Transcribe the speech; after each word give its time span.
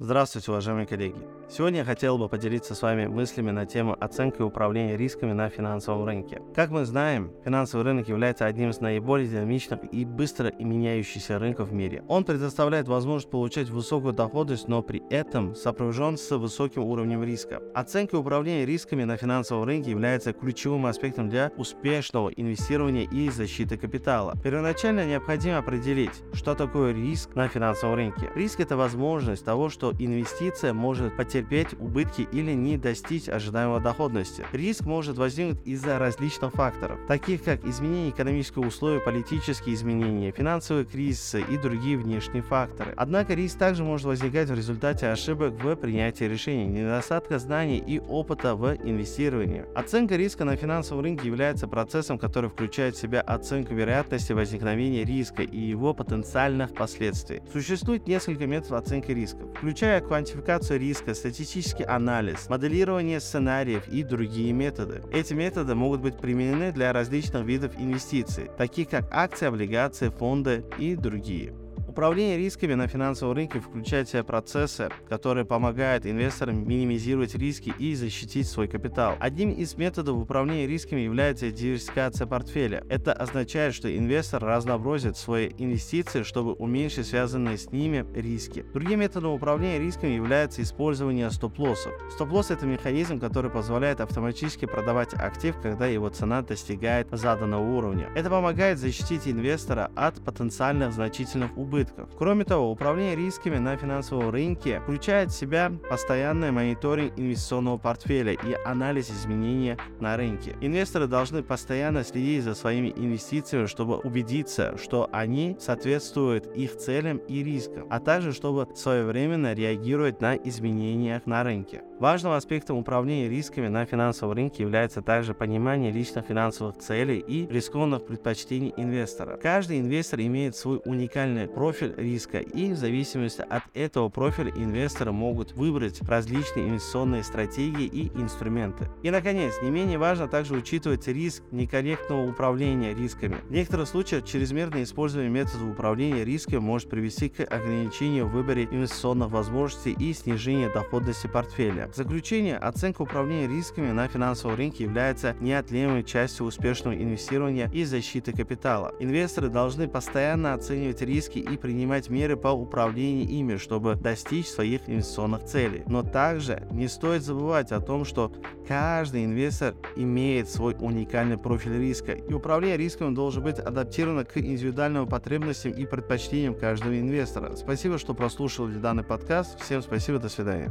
Здравствуйте, 0.00 0.52
уважаемые 0.52 0.86
коллеги! 0.86 1.26
Сегодня 1.50 1.78
я 1.78 1.84
хотел 1.84 2.18
бы 2.18 2.28
поделиться 2.28 2.76
с 2.76 2.82
вами 2.82 3.06
мыслями 3.06 3.50
на 3.50 3.66
тему 3.66 3.96
оценки 3.98 4.38
и 4.38 4.42
управления 4.42 4.96
рисками 4.96 5.32
на 5.32 5.48
финансовом 5.48 6.04
рынке. 6.04 6.40
Как 6.54 6.70
мы 6.70 6.84
знаем, 6.84 7.32
финансовый 7.44 7.82
рынок 7.82 8.06
является 8.06 8.46
одним 8.46 8.70
из 8.70 8.78
наиболее 8.80 9.26
динамичных 9.26 9.80
и 9.90 10.04
быстро 10.04 10.52
меняющихся 10.56 11.40
рынков 11.40 11.70
в 11.70 11.72
мире. 11.72 12.04
Он 12.06 12.22
предоставляет 12.22 12.86
возможность 12.86 13.30
получать 13.30 13.70
высокую 13.70 14.12
доходность, 14.12 14.68
но 14.68 14.82
при 14.82 15.02
этом 15.10 15.56
сопряжен 15.56 16.16
с 16.16 16.30
высоким 16.36 16.84
уровнем 16.84 17.24
риска. 17.24 17.60
Оценка 17.74 18.14
и 18.14 18.20
управление 18.20 18.66
рисками 18.66 19.02
на 19.02 19.16
финансовом 19.16 19.64
рынке 19.64 19.90
является 19.90 20.32
ключевым 20.32 20.86
аспектом 20.86 21.28
для 21.28 21.50
успешного 21.56 22.28
инвестирования 22.28 23.08
и 23.10 23.30
защиты 23.30 23.76
капитала. 23.76 24.34
Первоначально 24.44 25.04
необходимо 25.06 25.58
определить, 25.58 26.22
что 26.34 26.54
такое 26.54 26.92
риск 26.92 27.34
на 27.34 27.48
финансовом 27.48 27.96
рынке. 27.96 28.30
Риск– 28.36 28.60
это 28.60 28.76
возможность 28.76 29.44
того, 29.44 29.70
что 29.70 29.87
что 29.88 30.04
инвестиция 30.04 30.72
может 30.72 31.16
потерпеть 31.16 31.68
убытки 31.78 32.28
или 32.32 32.52
не 32.52 32.76
достичь 32.76 33.28
ожидаемой 33.28 33.80
доходности. 33.80 34.44
Риск 34.52 34.84
может 34.84 35.16
возникнуть 35.16 35.60
из-за 35.64 35.98
различных 35.98 36.52
факторов, 36.52 36.98
таких 37.06 37.42
как 37.42 37.64
изменение 37.64 38.10
экономических 38.10 38.58
условий, 38.58 39.00
политические 39.00 39.74
изменения, 39.74 40.32
финансовые 40.32 40.84
кризисы 40.84 41.42
и 41.48 41.56
другие 41.56 41.96
внешние 41.96 42.42
факторы. 42.42 42.92
Однако 42.96 43.34
риск 43.34 43.58
также 43.58 43.84
может 43.84 44.06
возникать 44.06 44.48
в 44.48 44.54
результате 44.54 45.08
ошибок 45.08 45.54
в 45.62 45.76
принятии 45.76 46.24
решений, 46.24 46.66
недостатка 46.66 47.38
знаний 47.38 47.78
и 47.78 47.98
опыта 47.98 48.54
в 48.54 48.74
инвестировании. 48.74 49.64
Оценка 49.74 50.16
риска 50.16 50.44
на 50.44 50.56
финансовом 50.56 51.04
рынке 51.04 51.26
является 51.26 51.66
процессом, 51.66 52.18
который 52.18 52.50
включает 52.50 52.96
в 52.96 53.00
себя 53.00 53.20
оценку 53.20 53.74
вероятности 53.74 54.32
возникновения 54.32 55.04
риска 55.04 55.42
и 55.42 55.58
его 55.58 55.94
потенциальных 55.94 56.74
последствий. 56.74 57.42
Существует 57.52 58.06
несколько 58.06 58.46
методов 58.46 58.72
оценки 58.72 59.12
рисков, 59.12 59.48
включая 59.56 59.77
квантификацию 59.78 60.80
риска, 60.80 61.14
статистический 61.14 61.84
анализ, 61.84 62.48
моделирование 62.48 63.20
сценариев 63.20 63.86
и 63.88 64.02
другие 64.02 64.52
методы. 64.52 65.02
Эти 65.12 65.34
методы 65.34 65.74
могут 65.74 66.00
быть 66.00 66.18
применены 66.18 66.72
для 66.72 66.92
различных 66.92 67.44
видов 67.44 67.72
инвестиций, 67.78 68.50
таких 68.58 68.88
как 68.88 69.04
акции, 69.12 69.46
облигации, 69.46 70.08
фонды 70.08 70.64
и 70.78 70.96
другие. 70.96 71.54
Управление 71.98 72.38
рисками 72.38 72.74
на 72.74 72.86
финансовом 72.86 73.34
рынке 73.34 73.58
включает 73.58 74.06
в 74.06 74.12
себя 74.12 74.22
процессы, 74.22 74.88
которые 75.08 75.44
помогают 75.44 76.06
инвесторам 76.06 76.64
минимизировать 76.64 77.34
риски 77.34 77.74
и 77.76 77.96
защитить 77.96 78.46
свой 78.46 78.68
капитал. 78.68 79.16
Одним 79.18 79.50
из 79.50 79.74
методов 79.74 80.16
управления 80.16 80.68
рисками 80.68 81.00
является 81.00 81.50
диверсификация 81.50 82.28
портфеля. 82.28 82.84
Это 82.88 83.12
означает, 83.12 83.74
что 83.74 83.92
инвестор 83.92 84.44
разнообразит 84.44 85.16
свои 85.16 85.50
инвестиции, 85.58 86.22
чтобы 86.22 86.52
уменьшить 86.52 87.08
связанные 87.08 87.58
с 87.58 87.72
ними 87.72 88.06
риски. 88.14 88.64
Другим 88.72 89.00
методом 89.00 89.32
управления 89.32 89.80
рисками 89.80 90.12
является 90.12 90.62
использование 90.62 91.32
стоп-лоссов. 91.32 91.92
Стоп-лосс– 92.12 92.50
это 92.52 92.64
механизм, 92.64 93.18
который 93.18 93.50
позволяет 93.50 94.00
автоматически 94.00 94.66
продавать 94.66 95.14
актив, 95.14 95.56
когда 95.60 95.88
его 95.88 96.08
цена 96.10 96.42
достигает 96.42 97.08
заданного 97.10 97.68
уровня. 97.68 98.08
Это 98.14 98.30
помогает 98.30 98.78
защитить 98.78 99.26
инвестора 99.26 99.90
от 99.96 100.24
потенциальных 100.24 100.92
значительных 100.92 101.58
убытков 101.58 101.87
убытков. 101.88 102.16
Кроме 102.16 102.44
того, 102.44 102.70
управление 102.70 103.16
рисками 103.16 103.58
на 103.58 103.76
финансовом 103.76 104.30
рынке 104.30 104.80
включает 104.80 105.30
в 105.30 105.34
себя 105.36 105.72
постоянный 105.88 106.50
мониторинг 106.50 107.12
инвестиционного 107.16 107.78
портфеля 107.78 108.32
и 108.32 108.56
анализ 108.64 109.10
изменений 109.10 109.76
на 110.00 110.16
рынке. 110.16 110.56
Инвесторы 110.60 111.06
должны 111.06 111.42
постоянно 111.42 112.04
следить 112.04 112.44
за 112.44 112.54
своими 112.54 112.88
инвестициями, 112.88 113.66
чтобы 113.66 113.98
убедиться, 113.98 114.76
что 114.78 115.08
они 115.12 115.56
соответствуют 115.60 116.46
их 116.56 116.76
целям 116.76 117.18
и 117.18 117.42
рискам, 117.42 117.86
а 117.90 118.00
также 118.00 118.32
чтобы 118.32 118.68
своевременно 118.74 119.54
реагировать 119.54 120.20
на 120.20 120.36
изменения 120.36 121.22
на 121.26 121.42
рынке. 121.44 121.82
Важным 122.00 122.32
аспектом 122.34 122.76
управления 122.76 123.28
рисками 123.28 123.66
на 123.66 123.84
финансовом 123.84 124.36
рынке 124.36 124.62
является 124.62 125.02
также 125.02 125.34
понимание 125.34 125.90
личных 125.90 126.26
финансовых 126.26 126.78
целей 126.78 127.18
и 127.18 127.48
рискованных 127.48 128.06
предпочтений 128.06 128.72
инвестора. 128.76 129.36
Каждый 129.36 129.80
инвестор 129.80 130.20
имеет 130.20 130.54
свой 130.54 130.80
уникальный 130.84 131.48
профиль 131.48 131.92
риска, 131.96 132.38
и 132.38 132.72
в 132.72 132.76
зависимости 132.76 133.40
от 133.40 133.64
этого 133.74 134.10
профиля 134.10 134.52
инвесторы 134.52 135.10
могут 135.10 135.54
выбрать 135.54 136.00
различные 136.02 136.68
инвестиционные 136.68 137.24
стратегии 137.24 137.86
и 137.86 138.12
инструменты. 138.14 138.88
И, 139.02 139.10
наконец, 139.10 139.54
не 139.60 139.70
менее 139.70 139.98
важно 139.98 140.28
также 140.28 140.54
учитывать 140.54 141.08
риск 141.08 141.42
некорректного 141.50 142.30
управления 142.30 142.94
рисками. 142.94 143.38
В 143.48 143.50
некоторых 143.50 143.88
случаях 143.88 144.24
чрезмерное 144.24 144.84
использование 144.84 145.32
методов 145.32 145.72
управления 145.72 146.24
рисками 146.24 146.60
может 146.60 146.88
привести 146.88 147.28
к 147.28 147.40
ограничению 147.40 148.28
в 148.28 148.30
выборе 148.30 148.68
инвестиционных 148.70 149.30
возможностей 149.30 149.96
и 149.98 150.12
снижению 150.12 150.72
доходности 150.72 151.26
портфеля. 151.26 151.87
В 151.90 151.96
заключение, 151.96 152.58
оценка 152.58 153.02
управления 153.02 153.48
рисками 153.48 153.90
на 153.92 154.08
финансовом 154.08 154.56
рынке 154.56 154.84
является 154.84 155.34
неотъемлемой 155.40 156.04
частью 156.04 156.46
успешного 156.46 156.94
инвестирования 156.94 157.70
и 157.72 157.84
защиты 157.84 158.32
капитала. 158.32 158.94
Инвесторы 159.00 159.48
должны 159.48 159.88
постоянно 159.88 160.52
оценивать 160.52 161.00
риски 161.00 161.38
и 161.38 161.56
принимать 161.56 162.10
меры 162.10 162.36
по 162.36 162.48
управлению 162.48 163.28
ими, 163.28 163.56
чтобы 163.56 163.94
достичь 163.94 164.48
своих 164.48 164.88
инвестиционных 164.88 165.44
целей. 165.44 165.82
Но 165.86 166.02
также 166.02 166.66
не 166.70 166.88
стоит 166.88 167.22
забывать 167.22 167.72
о 167.72 167.80
том, 167.80 168.04
что 168.04 168.32
каждый 168.66 169.24
инвестор 169.24 169.74
имеет 169.96 170.50
свой 170.50 170.76
уникальный 170.78 171.38
профиль 171.38 171.78
риска, 171.78 172.12
и 172.12 172.32
управление 172.32 172.76
рисками 172.76 173.14
должен 173.14 173.42
быть 173.42 173.58
адаптировано 173.58 174.24
к 174.24 174.36
индивидуальным 174.36 175.06
потребностям 175.08 175.72
и 175.72 175.86
предпочтениям 175.86 176.54
каждого 176.54 176.98
инвестора. 176.98 177.56
Спасибо, 177.56 177.98
что 177.98 178.14
прослушали 178.14 178.74
данный 178.74 179.04
подкаст. 179.04 179.58
Всем 179.60 179.82
спасибо, 179.82 180.18
до 180.18 180.28
свидания. 180.28 180.70